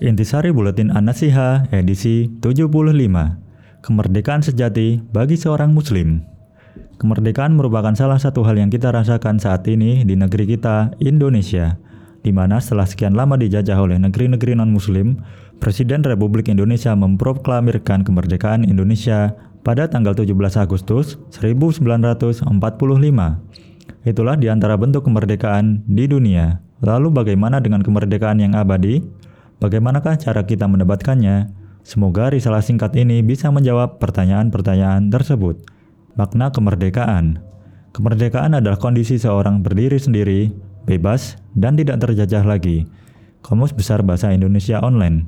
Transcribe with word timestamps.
Intisari 0.00 0.48
Buletin 0.48 0.88
An-Nasiha 0.88 1.68
edisi 1.76 2.32
75 2.40 2.72
Kemerdekaan 3.84 4.40
sejati 4.40 4.96
bagi 5.12 5.36
seorang 5.36 5.76
muslim 5.76 6.24
Kemerdekaan 6.96 7.52
merupakan 7.52 7.92
salah 7.92 8.16
satu 8.16 8.40
hal 8.48 8.56
yang 8.56 8.72
kita 8.72 8.88
rasakan 8.96 9.36
saat 9.36 9.68
ini 9.68 10.00
di 10.08 10.16
negeri 10.16 10.56
kita, 10.56 10.96
Indonesia 11.04 11.76
di 12.24 12.32
mana 12.32 12.64
setelah 12.64 12.88
sekian 12.88 13.12
lama 13.12 13.36
dijajah 13.36 13.76
oleh 13.76 14.00
negeri-negeri 14.00 14.56
non-muslim, 14.56 15.20
Presiden 15.60 16.00
Republik 16.00 16.48
Indonesia 16.48 16.96
memproklamirkan 16.96 18.00
kemerdekaan 18.00 18.64
Indonesia 18.64 19.36
pada 19.60 19.84
tanggal 19.84 20.16
17 20.16 20.32
Agustus 20.60 21.20
1945. 21.32 22.48
Itulah 24.04 24.36
di 24.40 24.48
antara 24.48 24.80
bentuk 24.80 25.04
kemerdekaan 25.04 25.84
di 25.84 26.08
dunia. 26.08 26.64
Lalu 26.80 27.12
bagaimana 27.12 27.60
dengan 27.60 27.84
kemerdekaan 27.84 28.40
yang 28.40 28.56
abadi? 28.56 29.04
Bagaimanakah 29.60 30.16
cara 30.16 30.40
kita 30.48 30.64
mendapatkannya? 30.64 31.52
Semoga 31.84 32.32
risalah 32.32 32.64
singkat 32.64 32.96
ini 32.96 33.20
bisa 33.20 33.52
menjawab 33.52 34.00
pertanyaan-pertanyaan 34.00 35.12
tersebut. 35.12 35.60
Makna 36.16 36.48
kemerdekaan 36.48 37.44
Kemerdekaan 37.90 38.54
adalah 38.54 38.78
kondisi 38.78 39.18
seorang 39.18 39.66
berdiri 39.66 39.98
sendiri, 39.98 40.54
bebas, 40.86 41.36
dan 41.58 41.74
tidak 41.74 41.98
terjajah 41.98 42.46
lagi. 42.46 42.86
Kamus 43.42 43.74
Besar 43.74 44.06
Bahasa 44.06 44.30
Indonesia 44.30 44.78
Online 44.78 45.26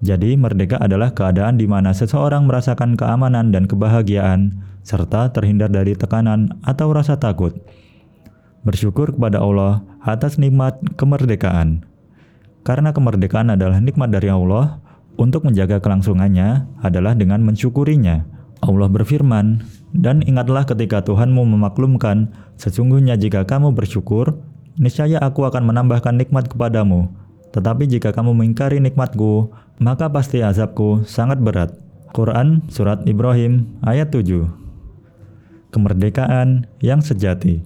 Jadi, 0.00 0.32
merdeka 0.34 0.80
adalah 0.80 1.12
keadaan 1.12 1.60
di 1.60 1.68
mana 1.68 1.92
seseorang 1.92 2.48
merasakan 2.48 2.96
keamanan 2.96 3.52
dan 3.52 3.68
kebahagiaan, 3.68 4.64
serta 4.80 5.28
terhindar 5.28 5.68
dari 5.68 5.92
tekanan 5.92 6.56
atau 6.64 6.88
rasa 6.90 7.20
takut. 7.20 7.52
Bersyukur 8.64 9.12
kepada 9.12 9.44
Allah 9.44 9.84
atas 10.00 10.40
nikmat 10.40 10.80
kemerdekaan. 10.96 11.89
Karena 12.60 12.92
kemerdekaan 12.92 13.52
adalah 13.52 13.80
nikmat 13.80 14.12
dari 14.12 14.28
Allah, 14.28 14.80
untuk 15.20 15.44
menjaga 15.44 15.80
kelangsungannya 15.84 16.68
adalah 16.80 17.12
dengan 17.12 17.44
mensyukurinya. 17.44 18.24
Allah 18.60 18.88
berfirman, 18.88 19.64
"Dan 19.92 20.20
ingatlah 20.24 20.68
ketika 20.68 21.04
Tuhanmu 21.04 21.44
memaklumkan, 21.44 22.32
sesungguhnya 22.60 23.16
jika 23.16 23.48
kamu 23.48 23.72
bersyukur, 23.72 24.40
niscaya 24.76 25.20
aku 25.20 25.48
akan 25.48 25.68
menambahkan 25.68 26.16
nikmat 26.16 26.48
kepadamu. 26.48 27.08
Tetapi 27.52 27.88
jika 27.88 28.12
kamu 28.12 28.36
mengingkari 28.36 28.80
nikmatku, 28.80 29.52
maka 29.80 30.08
pasti 30.12 30.44
azabku 30.44 31.04
sangat 31.08 31.40
berat." 31.40 31.76
Quran 32.10 32.66
Surat 32.66 33.06
Ibrahim 33.06 33.78
ayat 33.86 34.10
7 34.10 34.50
Kemerdekaan 35.70 36.66
yang 36.82 36.98
sejati 36.98 37.62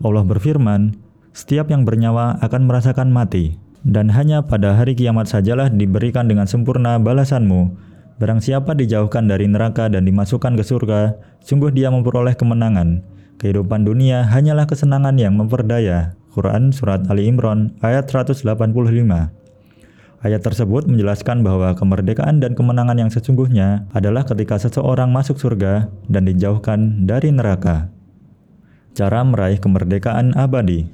Allah 0.00 0.24
berfirman, 0.24 0.96
setiap 1.36 1.68
yang 1.68 1.84
bernyawa 1.84 2.40
akan 2.40 2.64
merasakan 2.64 3.12
mati 3.12 3.60
dan 3.86 4.10
hanya 4.10 4.42
pada 4.42 4.74
hari 4.74 4.98
kiamat 4.98 5.30
sajalah 5.30 5.70
diberikan 5.70 6.26
dengan 6.26 6.50
sempurna 6.50 6.98
balasanmu. 6.98 7.78
Barang 8.18 8.42
siapa 8.42 8.74
dijauhkan 8.74 9.30
dari 9.30 9.46
neraka 9.46 9.86
dan 9.86 10.02
dimasukkan 10.02 10.58
ke 10.58 10.64
surga, 10.66 11.14
sungguh 11.46 11.70
dia 11.70 11.94
memperoleh 11.94 12.34
kemenangan. 12.34 13.06
Kehidupan 13.38 13.86
dunia 13.86 14.26
hanyalah 14.26 14.66
kesenangan 14.66 15.14
yang 15.20 15.38
memperdaya. 15.38 16.18
Quran 16.34 16.74
Surat 16.74 17.06
Ali 17.08 17.30
Imran 17.30 17.72
ayat 17.80 18.12
185 18.12 18.44
Ayat 20.20 20.42
tersebut 20.42 20.84
menjelaskan 20.84 21.40
bahwa 21.40 21.72
kemerdekaan 21.76 22.44
dan 22.44 22.52
kemenangan 22.52 22.98
yang 22.98 23.08
sesungguhnya 23.12 23.88
adalah 23.94 24.26
ketika 24.26 24.60
seseorang 24.60 25.12
masuk 25.12 25.40
surga 25.40 25.88
dan 26.10 26.28
dijauhkan 26.28 27.08
dari 27.08 27.32
neraka. 27.32 27.88
Cara 28.96 29.24
meraih 29.24 29.60
kemerdekaan 29.60 30.36
abadi 30.36 30.88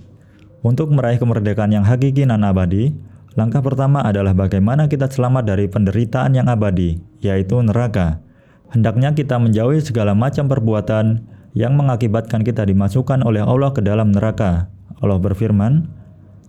untuk 0.62 0.94
meraih 0.94 1.18
kemerdekaan 1.18 1.74
yang 1.74 1.82
hakiki 1.82 2.22
dan 2.22 2.46
abadi, 2.46 2.94
langkah 3.34 3.58
pertama 3.58 3.98
adalah 4.06 4.30
bagaimana 4.30 4.86
kita 4.86 5.10
selamat 5.10 5.42
dari 5.42 5.66
penderitaan 5.66 6.38
yang 6.38 6.46
abadi, 6.46 7.02
yaitu 7.18 7.58
neraka. 7.66 8.22
Hendaknya 8.70 9.10
kita 9.10 9.42
menjauhi 9.42 9.82
segala 9.82 10.14
macam 10.14 10.46
perbuatan 10.46 11.26
yang 11.52 11.74
mengakibatkan 11.74 12.46
kita 12.46 12.62
dimasukkan 12.62 13.26
oleh 13.26 13.42
Allah 13.42 13.74
ke 13.74 13.82
dalam 13.82 14.14
neraka. 14.14 14.70
Allah 15.02 15.18
berfirman, 15.18 15.90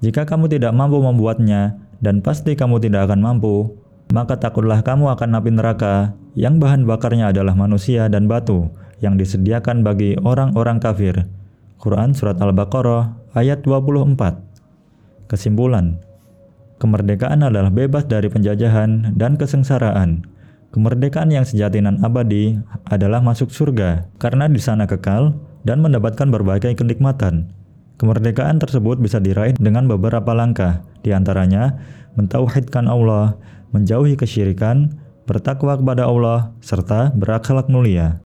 "Jika 0.06 0.30
kamu 0.30 0.45
tidak 0.45 0.78
mampu 0.78 1.01
membuatnya, 1.01 1.81
dan 2.00 2.22
pasti 2.22 2.53
kamu 2.53 2.85
tidak 2.85 3.09
akan 3.09 3.19
mampu, 3.19 3.75
maka 4.13 4.38
takutlah 4.38 4.85
kamu 4.85 5.09
akan 5.09 5.41
api 5.41 5.51
neraka 5.57 6.13
yang 6.38 6.62
bahan 6.62 6.85
bakarnya 6.85 7.34
adalah 7.34 7.57
manusia 7.57 8.06
dan 8.13 8.30
batu 8.30 8.69
yang 9.01 9.18
disediakan 9.18 9.81
bagi 9.81 10.16
orang-orang 10.22 10.78
kafir." 10.78 11.25
Quran 11.83 12.16
Surat 12.16 12.39
Al-Baqarah 12.39 13.35
ayat 13.35 13.67
24 13.67 14.16
Kesimpulan 15.27 15.99
Kemerdekaan 16.79 17.44
adalah 17.44 17.67
bebas 17.75 18.07
dari 18.07 18.31
penjajahan 18.31 19.11
dan 19.19 19.35
kesengsaraan. 19.35 20.23
Kemerdekaan 20.71 21.27
yang 21.35 21.44
sejati 21.44 21.83
dan 21.83 21.99
abadi 21.99 22.55
adalah 22.88 23.19
masuk 23.19 23.51
surga 23.51 24.07
karena 24.16 24.47
di 24.47 24.63
sana 24.63 24.88
kekal 24.88 25.35
dan 25.67 25.83
mendapatkan 25.83 26.31
berbagai 26.31 26.71
kenikmatan. 26.79 27.51
Kemerdekaan 28.00 28.63
tersebut 28.63 29.03
bisa 29.03 29.19
diraih 29.19 29.51
dengan 29.59 29.83
beberapa 29.83 30.31
langkah, 30.31 30.88
di 31.03 31.11
antaranya 31.11 31.83
mentauhidkan 32.15 32.88
Allah, 32.88 33.35
menjauhi 33.75 34.15
kesyirikan, 34.15 35.03
bertakwa 35.27 35.75
kepada 35.75 36.07
Allah, 36.07 36.55
serta 36.63 37.11
berakhlak 37.11 37.67
mulia. 37.67 38.19